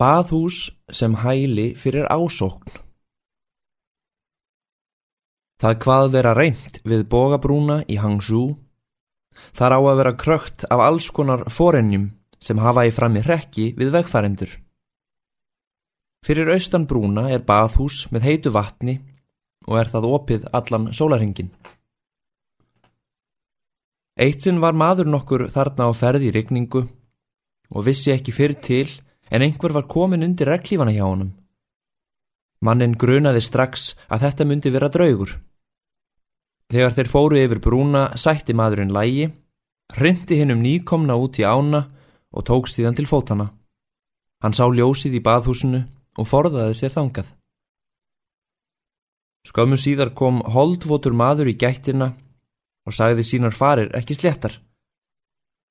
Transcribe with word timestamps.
Baðhús 0.00 0.72
sem 0.90 1.14
hæli 1.22 1.72
fyrir 1.78 2.08
ásókn 2.10 2.84
Það 5.64 5.76
hvað 5.80 6.08
vera 6.12 6.32
reynd 6.36 6.74
við 6.84 7.06
bogabrúna 7.08 7.78
í 7.88 7.94
Hangzhou. 7.96 8.56
Þar 9.56 9.74
á 9.74 9.80
að 9.80 9.98
vera 10.00 10.12
krökt 10.20 10.64
af 10.68 10.82
alls 10.82 11.06
konar 11.14 11.46
forennjum 11.48 12.10
sem 12.36 12.60
hafa 12.60 12.84
í 12.84 12.92
frammi 12.92 13.22
hrekki 13.24 13.70
við 13.78 13.94
vegfærendur. 13.94 14.50
Fyrir 16.26 16.50
austan 16.52 16.84
brúna 16.90 17.30
er 17.32 17.46
baðhús 17.48 18.04
með 18.12 18.26
heitu 18.28 18.52
vatni 18.52 18.98
og 19.64 19.78
er 19.80 19.88
það 19.88 20.10
opið 20.10 20.44
allan 20.52 20.90
sólarhingin. 20.92 21.48
Eitt 24.20 24.44
sinn 24.44 24.60
var 24.60 24.76
maður 24.76 25.08
nokkur 25.08 25.46
þarna 25.54 25.88
á 25.88 25.92
ferð 25.96 26.28
í 26.28 26.34
regningu 26.34 26.84
og 27.72 27.88
vissi 27.88 28.12
ekki 28.12 28.36
fyrir 28.36 28.60
til 28.60 28.88
en 29.34 29.42
einhver 29.42 29.74
var 29.74 29.88
komin 29.90 30.22
undir 30.22 30.46
reglífana 30.46 30.94
hjá 30.94 31.06
honum. 31.08 31.32
Mannin 32.64 32.94
grunaði 32.94 33.42
strax 33.42 33.92
að 34.08 34.28
þetta 34.28 34.46
myndi 34.46 34.70
vera 34.72 34.88
draugur. 34.88 35.34
Þegar 36.72 36.94
þeir 36.96 37.10
fóru 37.10 37.40
yfir 37.42 37.60
brúna 37.64 38.04
sætti 38.16 38.54
maðurinn 38.56 38.94
lægi, 38.94 39.26
hrindi 39.98 40.38
hinn 40.38 40.54
um 40.54 40.62
nýkomna 40.62 41.18
út 41.18 41.40
í 41.42 41.44
ána 41.44 41.82
og 42.32 42.46
tók 42.46 42.70
stíðan 42.70 42.96
til 42.96 43.10
fótana. 43.10 43.50
Hann 44.42 44.54
sá 44.56 44.64
ljósið 44.70 45.18
í 45.18 45.24
baðhúsinu 45.26 45.82
og 46.18 46.30
forðaði 46.30 46.78
sér 46.78 46.94
þangað. 46.94 47.26
Skömmu 49.44 49.76
síðar 49.76 50.14
kom 50.16 50.40
holdvotur 50.54 51.12
maður 51.12 51.50
í 51.52 51.58
gættina 51.60 52.14
og 52.86 52.96
sagði 52.96 53.26
sínar 53.26 53.52
farir 53.52 53.90
ekki 53.98 54.16
slettar. 54.16 54.54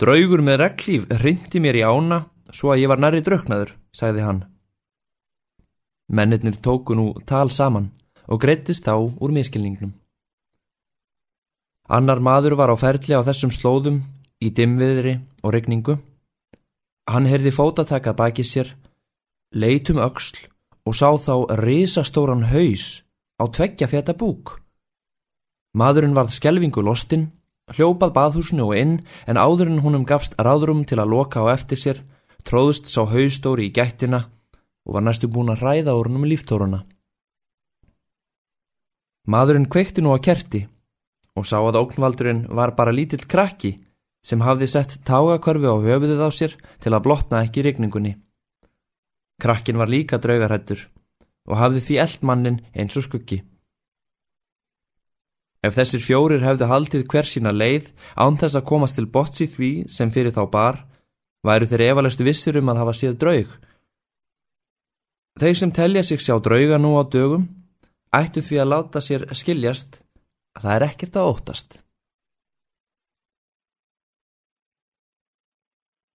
Draugur 0.00 0.42
með 0.42 0.62
reglíf 0.64 1.06
hrindi 1.20 1.60
mér 1.62 1.78
í 1.78 1.86
ána 1.86 2.24
svo 2.52 2.72
að 2.72 2.82
ég 2.82 2.90
var 2.90 3.00
nærri 3.02 3.22
drauknaður, 3.24 3.74
sagði 3.92 4.24
hann. 4.26 4.44
Mennirnir 6.10 6.58
tóku 6.58 6.96
nú 6.98 7.12
tal 7.26 7.50
saman 7.50 7.90
og 8.26 8.40
greittist 8.42 8.86
þá 8.86 8.96
úr 8.98 9.34
miskilningnum. 9.34 9.92
Annar 11.90 12.20
maður 12.22 12.54
var 12.58 12.70
á 12.70 12.76
ferli 12.78 13.14
á 13.14 13.22
þessum 13.26 13.50
slóðum 13.54 14.02
í 14.42 14.50
dimviðri 14.54 15.16
og 15.42 15.54
regningu. 15.54 15.98
Hann 17.10 17.26
heyrði 17.26 17.50
fótatakað 17.54 18.18
baki 18.20 18.46
sér, 18.46 18.70
leitum 19.54 19.98
öksl 19.98 20.46
og 20.86 20.94
sá 20.94 21.10
þá 21.18 21.34
risastóran 21.62 22.46
haus 22.52 23.02
á 23.42 23.50
tveggja 23.50 23.90
fjata 23.90 24.14
búk. 24.14 24.60
Maðurinn 25.74 26.14
varð 26.14 26.34
skelvingu 26.34 26.82
lostinn, 26.82 27.30
hljópað 27.74 28.14
baðhúsinu 28.14 28.70
og 28.70 28.78
inn 28.78 28.94
en 29.26 29.38
áður 29.38 29.70
en 29.70 29.82
húnum 29.84 30.06
gafst 30.06 30.34
ráðrum 30.38 30.82
til 30.86 30.98
að 30.98 31.12
loka 31.14 31.42
á 31.42 31.54
eftir 31.54 31.78
sér 31.78 32.02
tróðust 32.46 32.88
sá 32.90 33.02
haustóri 33.08 33.68
í 33.68 33.74
gættina 33.74 34.24
og 34.86 34.96
var 34.96 35.04
næstu 35.06 35.28
búin 35.28 35.52
að 35.52 35.64
ræða 35.64 35.96
ornum 35.98 36.26
líftóruna. 36.28 36.84
Maðurinn 39.30 39.68
kveikti 39.70 40.02
nú 40.02 40.14
að 40.14 40.24
kerti 40.26 40.60
og 41.38 41.46
sá 41.46 41.58
að 41.60 41.78
ógnvaldurinn 41.82 42.46
var 42.48 42.74
bara 42.78 42.94
lítill 42.94 43.26
krakki 43.28 43.76
sem 44.26 44.42
hafði 44.44 44.68
sett 44.68 44.96
tágakörfi 45.08 45.68
á 45.68 45.76
höfuðið 45.80 46.24
á 46.24 46.28
sér 46.34 46.56
til 46.82 46.92
að 46.92 47.04
blotna 47.06 47.44
ekki 47.44 47.64
regningunni. 47.64 48.16
Krakkin 49.40 49.78
var 49.80 49.88
líka 49.88 50.18
draugarhættur 50.20 50.88
og 51.48 51.56
hafði 51.56 51.84
því 51.86 51.96
eldmannin 52.04 52.60
eins 52.74 52.96
og 53.00 53.06
skuggi. 53.06 53.40
Ef 55.60 55.76
þessir 55.76 56.00
fjórir 56.00 56.44
hefðu 56.44 56.68
haldið 56.68 57.06
hver 57.12 57.28
sína 57.28 57.52
leið 57.52 57.90
án 58.16 58.38
þess 58.40 58.56
að 58.56 58.68
komast 58.68 58.96
til 58.96 59.08
botts 59.12 59.42
í 59.44 59.48
því 59.48 59.72
sem 59.92 60.12
fyrir 60.12 60.32
þá 60.32 60.44
bar, 60.52 60.78
væru 61.46 61.68
þeir 61.70 61.86
efalestu 61.88 62.26
vissir 62.26 62.58
um 62.60 62.72
að 62.72 62.80
hafa 62.82 62.96
séð 62.96 63.18
draug. 63.22 63.52
Þeir 65.40 65.56
sem 65.56 65.72
telja 65.72 66.02
sig 66.04 66.20
sjá 66.20 66.36
drauga 66.42 66.78
nú 66.78 66.96
á 67.00 67.02
dögum 67.06 67.46
ættu 68.12 68.42
því 68.44 68.60
að 68.60 68.70
láta 68.72 69.00
sér 69.04 69.28
skiljast 69.36 70.00
að 70.58 70.66
það 70.66 70.74
er 70.74 70.86
ekkert 70.88 71.16
að 71.16 71.30
óttast. 71.30 71.78